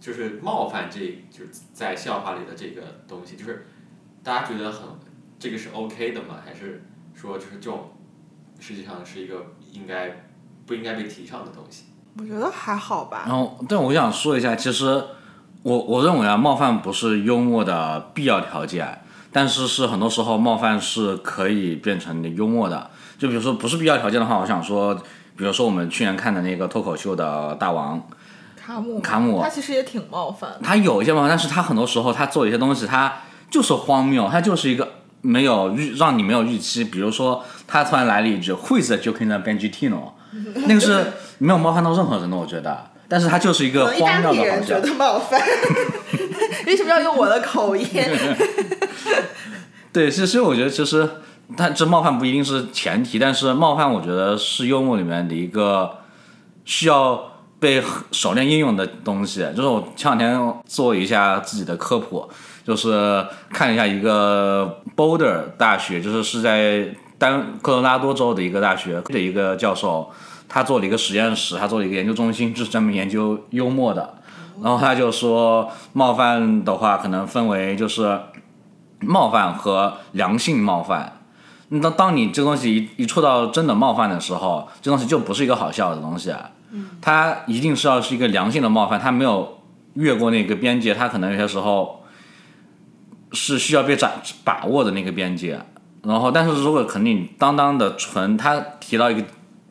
[0.00, 0.98] 就是冒犯这
[1.30, 3.66] 就是在笑话里的这个东西，就是
[4.24, 4.88] 大家觉得很
[5.38, 6.42] 这个是 OK 的吗？
[6.44, 6.82] 还是
[7.14, 7.92] 说就是这种
[8.60, 10.24] 实际上是一个应该
[10.66, 11.86] 不应该被提倡的东西？
[12.18, 13.24] 我觉得还好吧。
[13.26, 15.02] 然后，但我想说一下，其实
[15.62, 19.00] 我我认为啊，冒犯不是幽默的必要条件，
[19.32, 22.90] 但是是很多时候冒犯是可以变成幽默的。
[23.18, 24.94] 就比如说不是必要条件的话，我想说，
[25.36, 28.06] 比如说我们去年看的那个脱口秀的大王，
[28.56, 30.58] 卡姆，卡姆他其实也挺冒犯。
[30.62, 33.12] 他有一些冒犯，但是他很多时候他做一些东西，他
[33.50, 36.84] 就是荒谬，他就是一个没有预让你没有预期。
[36.84, 40.12] 比如说他突然来了一句 “Who is joking the Benjitino”，
[40.66, 42.86] 那个是没有冒犯到任何人的，我觉得。
[43.08, 44.92] 但是他就是一个荒谬利人觉的好笑。
[44.92, 45.40] 得冒犯，
[46.64, 47.84] 为什么要用我的口音？
[49.92, 51.10] 对，其实我觉得其实，
[51.56, 55.98] 但这冒犯不一定是前提，但是冒犯我觉得是幽默里面的一个
[56.64, 59.40] 需要被熟练应用的东西。
[59.56, 62.30] 就是我前两天做一下自己的科普，
[62.70, 66.86] 就是看一下一个 Boulder 大学，就是是在
[67.18, 70.08] 丹科罗拉多州的一个大学的一个教授，
[70.48, 74.14] 他做了一个实验室，他做了一个研究中心，就是专门研究幽默的。
[74.62, 78.20] 然后他就说，冒犯的话可能分为就是
[79.00, 81.20] 冒犯和良性冒犯。
[81.70, 86.32] 那当你这个东西一一触到真的冒犯的时候，这东西就不是一个好笑的东西，
[87.02, 89.58] 它一定是要是一个良性的冒犯，它没有
[89.94, 91.99] 越过那个边界，它可能有些时候
[93.32, 94.10] 是需要被掌
[94.44, 95.60] 把握的那个边界。
[96.02, 99.26] 然后，但是如果肯定当当的纯，他提到一个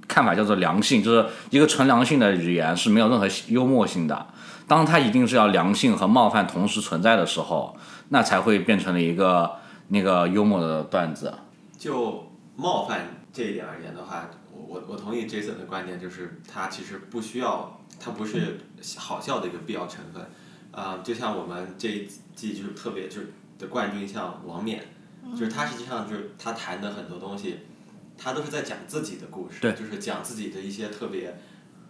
[0.08, 4.28] 看法叫做良性，就是一个纯良性的语言是没有任何幽默性的。
[4.68, 7.76] 当它一定是要良性和冒犯同时存在的时候，
[8.10, 9.52] 那才会变成了一个
[9.88, 11.34] 那个幽默的段子。
[11.80, 18.60] 就冒犯这一点而言的话，我我我同意 Jason 的观点，就是它其实不需要，它不是
[18.98, 20.24] 好笑的一个必要成分。
[20.72, 24.84] 啊、就像我们这一季就是特别就是的冠军像王冕，
[25.32, 27.60] 就是他实际上就是他谈的很多东西，
[28.18, 31.38] 他都是在讲自己的故事，就是讲自己的一些特别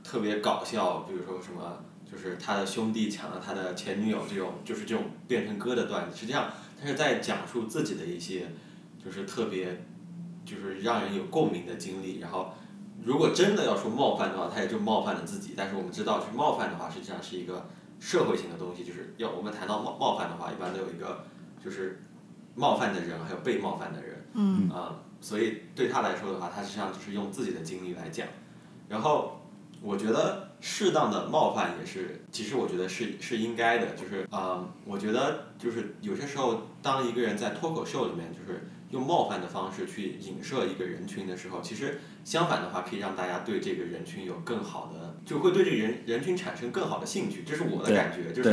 [0.03, 1.85] 特别搞笑，比如说什么。
[2.11, 6.51] 就是他的兄弟抢了他的前女友，这种就是这种变成歌的段子，实际上
[6.81, 8.47] 他是在讲述自己的一些，
[8.97, 9.85] 就是特别
[10.43, 12.17] 就是让人有共鸣的经历。
[12.17, 12.51] 然后，
[13.03, 15.53] 如果真的要说冒犯的话，他也就冒犯了自己。
[15.55, 18.83] 但是我们知道，去冒犯的话，实际上是一个社会性的东西。
[18.83, 21.23] 就是要我们谈到冒冒犯的话，一般都有一个
[21.63, 22.01] 就是
[22.55, 24.25] 冒犯的人，还有被冒犯的人。
[24.33, 24.69] 嗯。
[24.69, 28.27] 啊、所以对他来说的话，他实际上就是用自己的经历来讲。
[28.87, 29.41] 然后，
[29.81, 33.87] 我觉得适当的冒犯也是，其实我觉得是是应该的。
[33.95, 47.43] 就是啊、我觉得就是有些时候，当一个人在脱口秀里面就是用冒犯的方式去影射一个人群的时候，其实相反的话，可以让大家对这个人群有更好的，就会对这个人人群产生更好的兴趣。
[47.45, 48.49] 这是我的感觉，就是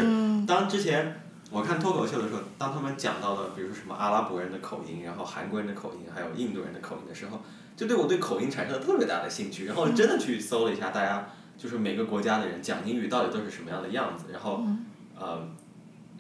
[0.47, 7.41] 当之前我看脱口秀的时候，当他们讲到了比如说什么阿拉伯人的口音，然后韩国人的口音，还有印度人的口音的时候，
[7.77, 14.61] 就对我对口音产生了特别大的兴趣，然后真的去搜了一下大家就是每个国家的人讲英语到底都是什么样的样子，然后
[15.19, 15.49] 呃，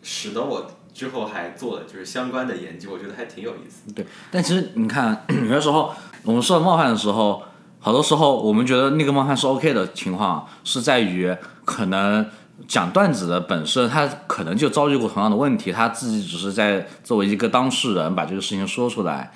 [0.02, 3.92] 使得我之后还做了就是相关的研究，我觉得还挺有意思。
[3.92, 7.42] 对，但其实你看，有的时候我们受到冒犯的时候，
[7.80, 12.24] 好多时候我们觉得那个冒犯是 OK 的情况，是在于可能
[12.66, 19.30] 讲段子的本身，他可能就遭遇过同样的问题，他自己只是在作为一个当事人把这个事情说出来，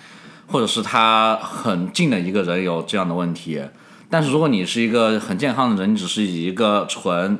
[0.47, 3.63] 或者是他很近的一个人有这样的问题。
[4.09, 7.39] 但是如果你是一个很健康的人，你只是以一个纯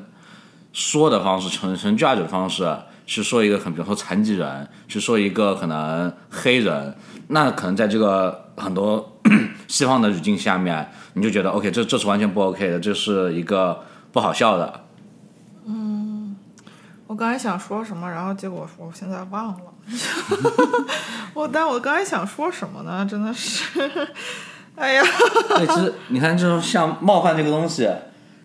[0.73, 6.95] 说的方式，纯纯 judge 的方式去说一个很，比如说残疾人，去说一个可能黑人，
[7.29, 9.19] 那可能在这个很多
[9.67, 14.85] 西方的语境下面，你就觉得 OK，这这是完全不 OK 的，这是一个不好笑的。
[17.21, 19.61] 刚才想说什么，然后结果我现在忘了。
[21.35, 23.05] 我但我刚才想说什么呢？
[23.05, 23.79] 真的是，
[24.75, 25.03] 哎呀，
[25.51, 27.87] 对，其实你看，就是像冒犯这个东西，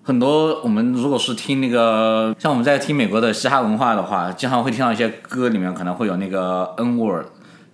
[0.03, 7.27] 很多我们如果是听那个，像我们在听美国的嘻哈文化的话，经常会听到一些歌里面可能会有那个 N word，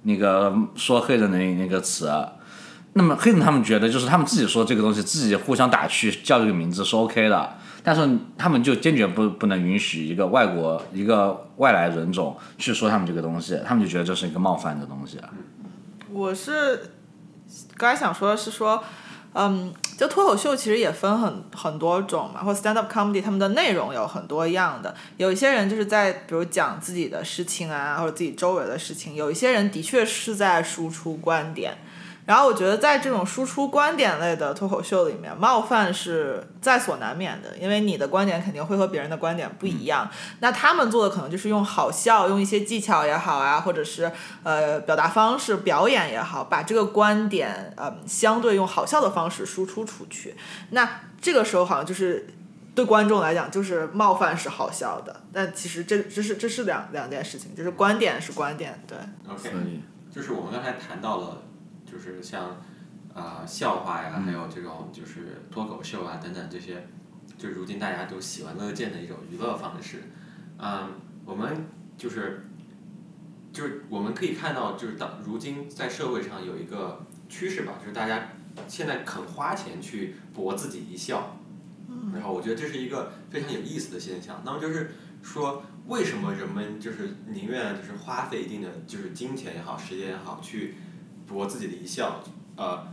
[0.03, 2.11] 那个说黑人的那那个词。
[2.93, 15.19] 那么黑人他们觉得就是他们自己说这个东西，自己互相打趣叫这个名字是 OK 的，但是他们就坚决不不能允许一个外国一个外来人种去说他们这个东西，他们就觉得这是一个冒犯的东西。
[16.11, 16.91] 我是
[17.75, 18.83] 刚才想说的是说，
[19.33, 24.93] 嗯，就脱口秀其实也分很很多种嘛，或 stand up comedy，他们的内容有很多样的。
[25.17, 31.77] 有一些人就是在比如讲自己的事情啊，或者自己周围的事情；有一些人的确是在输出观点。
[32.31, 40.09] 然后我觉得在这种输出观点类的脱口秀里面，冒犯是在所难免的，因为你的观点肯定会和别人的观点不一样。
[40.39, 44.09] 那他们做的可能就是用好笑，用一些技巧也好啊，或者是
[44.43, 50.33] 呃表达方式、表演也好，把这个观点呃相对用好笑的方式输出出去。
[50.69, 52.29] 那这个时候好像就是
[52.73, 58.97] 对观众来讲，就是冒犯是好笑的，但其实这这是这是两两件事情，就是观点是观点，对。
[59.29, 61.41] OK，就是我们刚才谈到了，
[61.91, 62.61] 就是像
[63.13, 66.87] 啊、笑话呀，还有这种就是脱口秀啊等等这些，
[67.37, 70.03] 就如今大家都喜闻乐见的一种娱乐方式。
[70.57, 70.91] 嗯，
[71.25, 71.65] 我们
[71.97, 72.45] 就是
[73.51, 78.29] 就是我们可以看到，就是当如今在社会上有一个趋势吧，就是大家
[78.67, 81.37] 现在肯花钱去博自己一笑。
[82.13, 84.41] 然后我觉得这是一个非常有意思的现象。
[84.45, 90.75] 那么就是说，为什么人们就是宁愿就是花费一定的就是金钱也好，时间也好，去
[91.33, 92.21] 我自己的一笑？
[92.55, 92.87] 呃，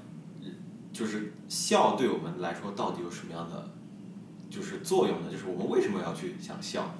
[0.93, 3.71] 就是笑对我们来说到底有什么样的
[4.49, 5.27] 就是作用呢？
[5.31, 6.95] 就是我们为什么要去想笑？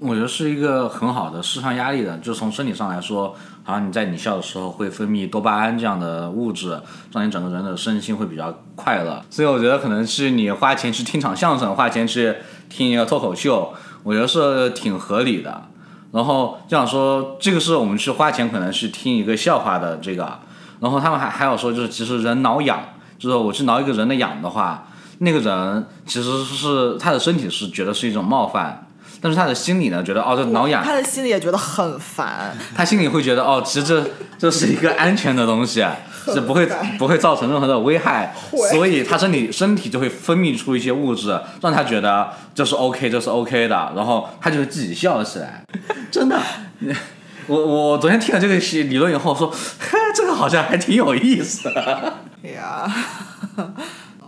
[0.00, 6.80] 我觉得是一个很好的释放压力的，就从身体上来说，好像你在你笑的时候会分泌多巴胺这样的物质，
[7.12, 9.24] 让你整个人的身心会比较快乐。
[9.30, 12.34] 所以我觉得可能是你花钱去听场相声，花钱去
[12.68, 15.68] 听一个脱口秀，我觉得是挺合理的。
[16.12, 20.38] 然后就想说，这个是我们去花钱可能去听一个笑话的这个，
[20.80, 22.80] 然后他们还还有说，就是其实人挠痒，
[23.18, 24.86] 就是我去挠一个人的痒的话，
[25.18, 28.86] 那个人其实是他的身体是觉得是一种冒犯。
[29.20, 32.56] 但是他的心里呢，觉得哦，这挠痒，他的心里也觉得很烦。
[32.74, 34.04] 他心里会觉得哦，其实这
[34.36, 35.86] 这是一个安全的东西，
[36.26, 36.66] 是不会
[36.98, 38.34] 不会造成任何的危害，
[38.70, 45.64] 所以他身体身体就会分泌出一些物质，让他觉得这是 OK，这是 OK 的，然后他就会自己笑了起来。
[46.10, 46.40] 真的，
[47.48, 52.14] 我我昨天听了这个理论以后说，嘿，这个好像还挺有意思的。
[52.44, 52.92] 哎呀，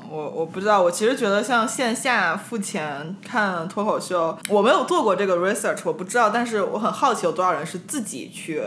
[0.09, 8.63] 我我不知道，我其实觉得像线下付钱看脱口秀，我没有做过这个 research，我不知道，但是我很好奇有多少人是自己去，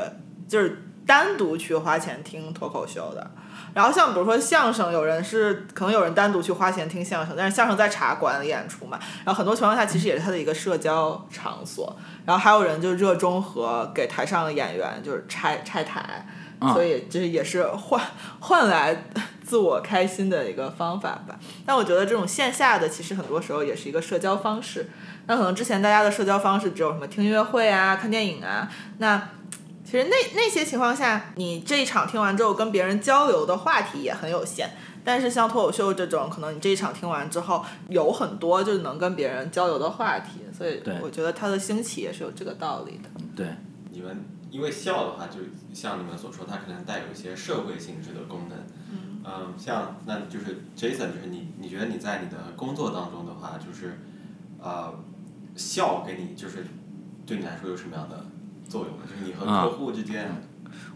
[0.47, 3.31] 就是单独去花钱听脱口秀的。
[3.73, 11.95] 然后像比如说相声，有人是可能有人单独去花钱听相声，但是相声在茶馆里演出嘛，然后很多情况下其实也是他的一个社交场所。
[12.25, 16.25] 然后还有人就热衷和给台上的演员就是拆拆台，
[16.73, 18.01] 所以就是也是换
[18.39, 19.05] 换来
[19.43, 21.37] 自我开心的一个方法吧。
[21.65, 24.89] 但我觉得这种线下的其实很多时候也是一个社交方式。
[25.27, 28.67] 那可能之前大家的社交方式只有什么听音乐会啊、看电影啊，
[28.97, 29.21] 那。
[29.89, 34.69] 其实那那些情况下，你这一场听完之后跟别人交流的话题也很有限。
[35.01, 43.09] 但是像脱口秀这种，可能你这一场听完之后有很多就是能跟别人交流的话题，所以我觉得它的兴起也是有这个道理的。
[43.33, 43.47] 对，
[43.89, 45.39] 你们因为笑的话，就
[45.73, 48.57] 像你们所说，它可能带有一些社会性质的功能。
[48.91, 53.97] 嗯，嗯，像那就是 Jason，就是你你觉得你在你的工作当中的话，就是
[54.61, 54.93] 呃，
[55.55, 56.67] 笑给你就是
[57.25, 58.25] 对你来说有什么样的
[58.67, 59.03] 作用呢？
[59.09, 60.43] 就是你和啊客户之间，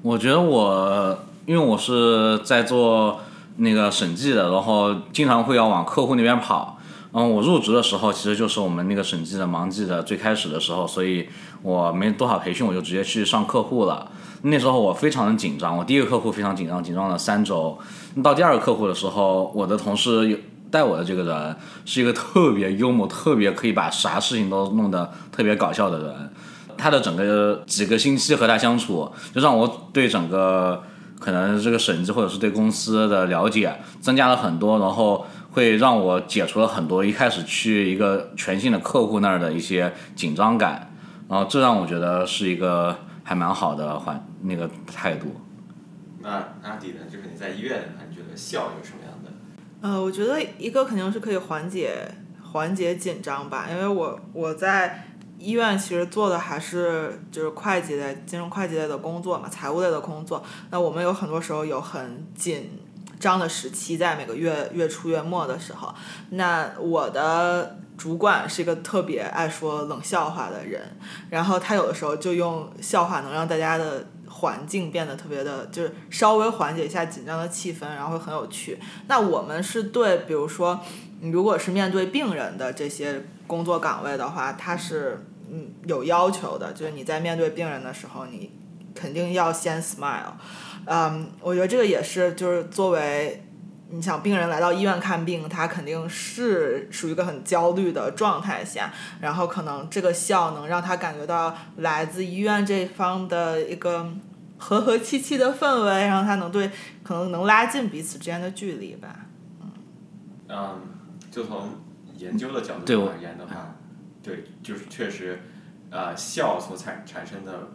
[0.01, 3.19] 我觉得我，因为我是在做
[3.57, 6.77] 那个审计的，然后经常会要往客户那边跑。
[7.13, 11.27] 嗯，我入职的时候其实就是我们那个审计的忙季的最开始的时候，所以
[11.61, 14.09] 我没多少培训，我就直接去上客户了。
[14.43, 17.77] 那时候我非常的紧张，我第一个客户非常紧张，紧张了三周。
[18.23, 20.37] 到第二个客户的时候，我的同事有
[20.71, 26.33] 带我的这个人是一个特别幽默、特别可以把啥事情都弄得特别搞笑的人。
[26.81, 30.81] 他的整个几个星期和他相处，就让我对整个
[31.19, 40.91] 可能这个审计或者是对公司的了解增加了很多，然后会让我解除了很多一开始去一个全新的客户那儿的一些紧张感，
[41.29, 45.35] 然后这让我觉得是一个还蛮好的环那个态度。
[46.23, 46.29] 那
[46.63, 47.01] 阿迪呢？
[47.07, 49.87] 就是你在医院你觉得笑有什么样的？
[49.87, 52.11] 呃，我觉得一个肯定是可以缓解
[52.51, 55.05] 缓解紧张吧，因为我我在
[55.41, 60.43] 医院其实做的还是就是会计类、金融会计类的工作嘛，财务类的工作。
[60.69, 62.79] 那我们有很多时候有很紧
[63.19, 65.93] 张的时期，在每个月月初月末的时候，
[66.29, 70.81] 那我的主管是一个特别爱说冷笑话的人，
[71.29, 78.79] 然后他有的时候就用笑话能让大家的环境变得特别的，就是稍微缓解一下紧张的气氛，然后会很有趣。
[79.07, 80.79] 那我们是对，比如说，
[81.19, 88.49] 你如果是面对病人的这些工作岗位的话，他是嗯有要求的，就是你在面对病人的时候，你
[88.95, 90.33] 肯定要先 smile。
[90.85, 93.43] 嗯，我觉得这个也是，就是作为
[93.89, 104.09] 你想病人来到医院看病，他肯定是属于一个很焦虑的状态下，然后可能这个笑能让他感觉到来自医院这方的一个
[104.57, 106.71] 和和气气的氛围，让他能对
[107.03, 109.25] 可能能拉近彼此之间的距离吧。
[110.47, 110.79] 嗯，
[111.29, 111.69] 就从
[112.17, 113.70] 研究的角对我度而言的话，
[114.23, 115.39] 对，就是确实，
[115.89, 117.69] 呃，笑所产产生的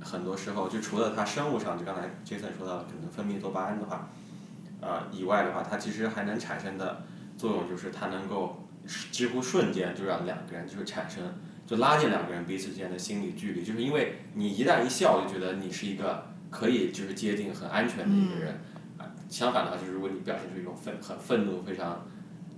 [0.00, 4.08] 很多时候，就除了它生物上，就刚才 Jason 说到的可能分泌多巴胺的话，
[4.80, 7.02] 呃以外的话，它其实还能产生的
[7.36, 8.68] 作用就是它能够
[9.10, 11.34] 几乎瞬间就让两个人就是产生，
[11.66, 18.60] 就拉近两个人彼此之间的心理距离，就是因为你一旦一笑，就觉得你是一个可以就是接近很安全的一个人。
[18.98, 22.06] 啊，相反的话，就是如果你表现出一种愤很愤怒、非常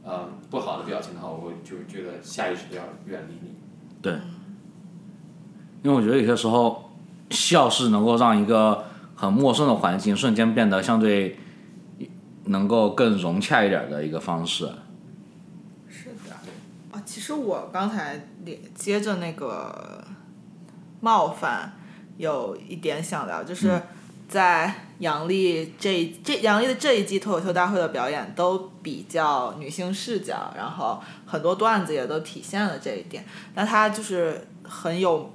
[0.09, 3.55] 呃不好的表情的话，我就觉得下意识的要远离你。
[4.01, 4.15] 对
[5.83, 6.91] 因为我觉得有些时候
[7.31, 8.85] 笑是能够让一个
[9.15, 11.39] 很陌生的环境瞬间变得相对
[12.47, 14.71] 能够更融洽一点的一个方式。
[15.91, 16.35] 是的，
[16.93, 20.03] 啊，其实我刚才连接着那个
[21.01, 21.75] 冒犯
[22.17, 23.83] 有一点想聊，就是
[24.27, 33.25] 在杨笠这这杨笠的这一季脱口秀大会的表演都比较女性视角，然后很多段子也都体现了这一点。
[33.55, 35.33] 那他就是很有，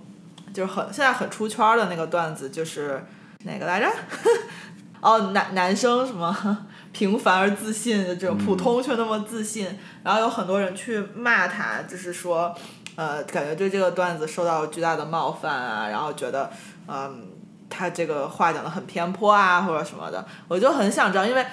[0.54, 3.04] 就是很现在很出圈的那个段子就是
[3.46, 3.90] 哪个来着？
[5.02, 9.68] 哦，男男生什么平凡而自信，这种普通却那么自信，
[10.02, 12.56] 然后有很多人去骂他，就是说，
[12.96, 16.50] 呃，感觉对这个段子受到了巨大的冒犯啊，然后觉得，
[16.88, 17.28] 嗯，
[17.74, 21.44] 他这个话讲的很偏颇啊，或者什么的，我就很想知道，因为。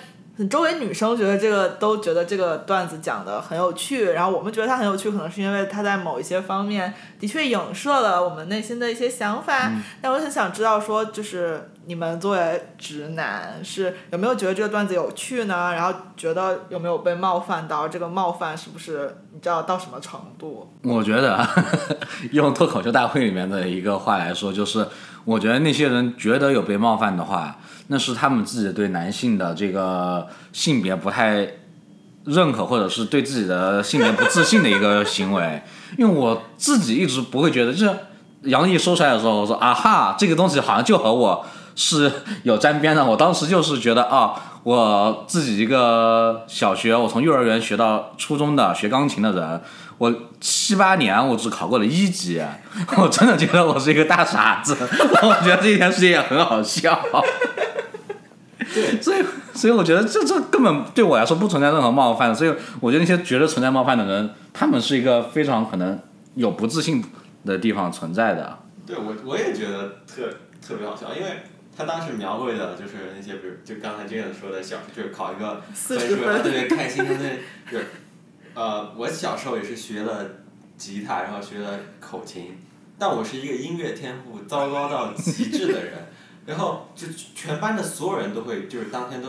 [0.48, 9.70] 周围女生觉得这个都觉得这个段子讲的很有趣，然后我们觉得它很有趣，可能是因为它在某一些方面的确影射了我们内心的一些想法。
[10.00, 15.72] 但我很想知道说，就是你们作为直男是有没有觉得这个段子有趣呢？
[15.74, 17.86] 然后觉得有没有被冒犯到？
[17.86, 20.72] 这个冒犯是不是你知道到什么程度？
[20.84, 21.46] 我觉得
[22.32, 24.88] 用脱口秀大会里面的一个话来说，就是
[25.24, 27.56] 我觉得那些人觉得有被冒犯的话，
[27.88, 31.46] 那是他们自己对男性的这个性别不太
[32.24, 35.62] 认可，或者是对自己的性别不自信的一个行为。
[35.98, 37.94] 因为我自己一直不会觉得，就是
[38.42, 41.44] 杨毅说出来的时候，我说啊哈，这个东西好像就和我
[41.74, 42.10] 是
[42.44, 43.04] 有沾边的。
[43.04, 49.60] 我当时就是觉得啊，我自己一个小学，我从幼儿园学到初中的学钢琴的人，
[50.01, 52.42] 我七八年我只考过了一级，
[52.96, 54.74] 我真的觉得我是一个大傻子。
[54.80, 56.98] 我觉得这件事情也很好笑。
[58.72, 59.22] 对，所以，
[59.53, 65.98] 所以我觉得这这根本对我来说不存在任何冒犯，所以我觉得那些觉得存在冒犯的人，他们是一个非常可能
[66.34, 67.05] 有不自信
[67.44, 68.59] 的地方存在的。
[68.86, 70.30] 对我我也觉得特
[70.66, 71.42] 特别好笑，因为
[71.76, 77.18] 他当时描绘的就是那些，比如就刚才这样说的小，就是考一个分40数，然后分特别开心，他那
[77.70, 77.86] 就是，
[78.55, 80.26] 呃，我小时候也是学了
[80.76, 82.59] 吉他，然后学了口琴，
[82.98, 86.09] 但我是一个音乐天赋糟糕到极致的人，
[86.46, 89.28] 然后就全班的所有人都会就是当天都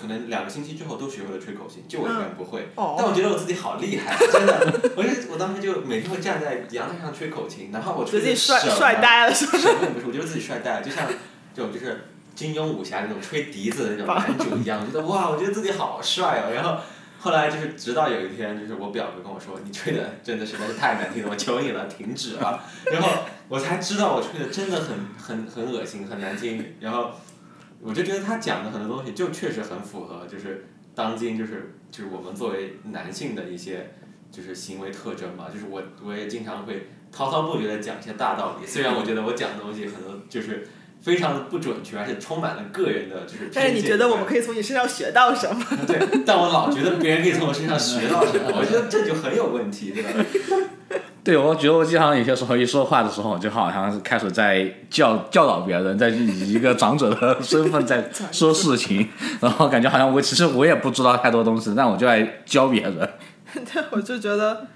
[0.00, 2.68] 可能两个星期之后都学会了吹口琴，就我一个人不会。
[2.74, 4.90] 哦但我觉得我自己好厉害，真的。
[4.96, 9.68] 我就我当时就每天会站在阳台上吹口琴，哪怕我吹己帅帅呆了是不是，
[10.06, 11.06] 我觉得自己帅呆了，就像
[11.54, 16.52] 这种就是金庸武侠那种吹笛子的那种男主一样，我觉得哇，我觉得自己好帅哦。
[16.52, 16.78] 然后
[17.22, 22.64] 后来就是直到有一天，就是我表哥跟我说，你吹的真的实在是太难听了，我求你了，停止吧。
[22.92, 23.08] 然后
[23.48, 26.74] 我才知道我吹的真的很很很恶心，很难听。
[26.80, 27.12] 然后
[27.80, 30.66] 我就觉得他讲的很多东西就确实很符合，就是
[30.96, 33.92] 当今就是就是我们作为男性的一些
[34.32, 35.46] 就是行为特征嘛。
[35.48, 40.66] 就是我我也经常会滔滔不绝的讲一些大道理，虽然我觉得我讲的东西很多就是
[41.02, 43.50] 非常的不准确，而且充满了个人的就是。
[43.52, 45.64] 但是你觉得我们可以从你身上学到什么？
[45.86, 50.10] 对，但我老觉得别人可以从我身上学到什么，我觉得这就很有问题，对吧？
[51.24, 59.08] 对，我觉得我经常有些时候一说话的时候，就好像是开始在教教导别人，在以一个长者的身份在说事情，
[59.40, 62.92] 然后感觉好像我其实我也不知道太多东西，但我就在教别人。
[63.54, 64.66] 对，我就觉得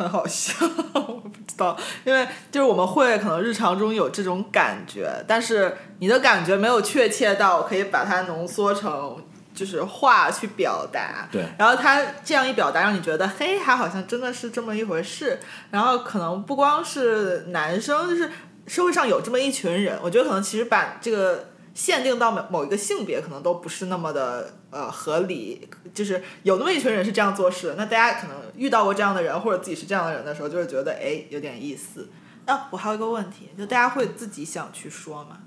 [0.00, 0.54] 很好笑，
[0.94, 9.22] 我不知道，因为就是我们会可能日常中有这种感觉，但是你的感觉没有确切到可以把它浓缩成
[9.54, 11.28] 就是话去表达。
[11.30, 15.38] 对，然后他这样一表达，让你觉得嘿，他好像真的是这么一回事。
[15.70, 18.30] 然后可能不光是男生，就是
[18.66, 25.68] 社会上有这么一群人，我觉得可能其实把这个限定到某某一个性别，可能都不是那么的呃合理。
[25.94, 32.08] 就是有那么一群人是这样做事的，那大家可能遇到过这样的人，或者自己是这样的人的时候，就会觉得哎有点意思。
[32.46, 35.40] 啊，我还有一个问题，就大家会自己想去说吗？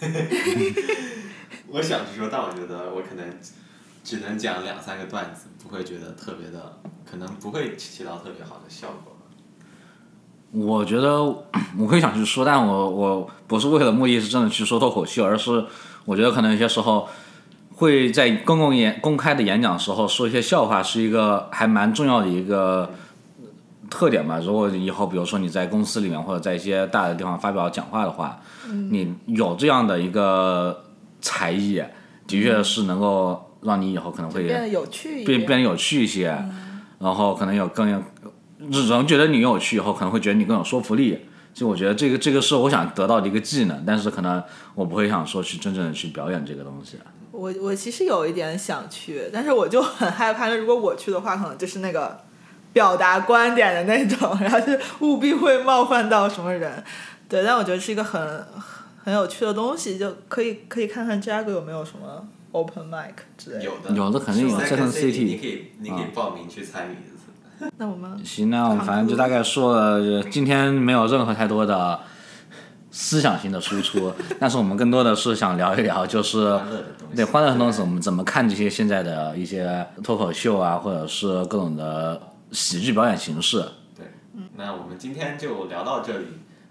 [1.66, 3.38] 我想去说，但我觉得我可能
[4.04, 9.17] 只能讲两三个段子，不会觉得特别的，可能不会起到特别好的效果。
[10.52, 11.22] 我觉得
[11.78, 15.64] 我会想去说，但我我不是为了目的是真的去说脱口秀，而是
[16.04, 17.08] 我觉得可能有些时候
[17.74, 22.90] 会在公共演公开的演讲时候说一些笑话，是一个还蛮重要的一个
[23.90, 24.40] 特点吧。
[24.44, 28.40] 如果以后比如说你在公司里面或者在一些大的地方发表讲话的话，
[28.90, 30.84] 你有这样的一个
[31.20, 31.82] 才艺，
[32.26, 35.24] 的确是能够让你以后可能会变得有趣。
[35.24, 36.36] 变变得有趣一些，
[36.98, 38.02] 然后可能有更有
[38.58, 41.26] 人觉得你有趣以后，可能会觉得你更有说服力。
[41.54, 44.40] 就我觉得这个这个是我想得到的一个技能，但是可能
[44.76, 46.98] 我不会想说去真正的去表演这个东西。
[47.32, 52.20] 我我其实有一点想去，但是我就很害怕，如果我去的话，可能就是那个
[52.72, 56.84] 表达观点的那种，然后就务必会冒犯到什么人。
[57.28, 58.44] 对，但我觉得是一个很
[59.02, 63.64] 很有趣的东西，就可以可以看看 Jago 有没有什么 open mic 之类的。
[63.64, 67.17] 有的，有的肯定有 Second City 你可以你可以报名去参与一次。
[67.78, 72.00] 那我们行，那我们反正就大概说了，今天没有任何太多的
[72.90, 77.08] 思想性的输出， 但是我们更多的是想聊一聊，就是欢乐的东。
[77.14, 82.20] 对欢乐的东西，我们怎么看这些现在的一些脱口秀啊，或者是各种的
[82.52, 83.64] 喜剧表演形式。
[83.96, 84.06] 对，
[84.56, 86.26] 那我们今天就聊到这里。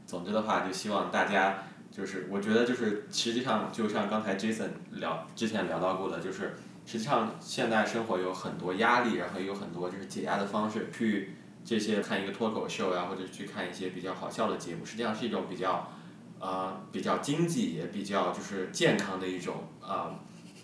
[0.05, 6.55] 总之的话，就希望大家就是，我觉得就是实际上就像刚才 Jason 聊之前聊到过的，就是
[6.87, 15.91] 实际上现代生活有很多压力，然后有很多就是解压的方式，去这些看一个脱口秀呀，或者去看一些比较好笑的节目，实际上是一种比较
[16.39, 20.19] 呃比较经济也比较就是健康的一种啊、呃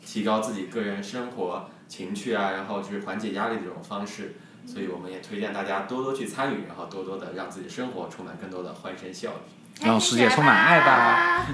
[0.06, 4.36] 提高自己个人生活情趣啊，然后就是缓解压力的这种方式。
[4.66, 9.86] 所以我们也推荐大家多多去参与，然后多多的让自己生活充满更多的欢声笑语。
[9.86, 11.46] 让世界充满爱吧。